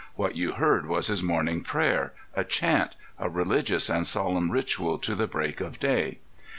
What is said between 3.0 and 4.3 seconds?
a religious and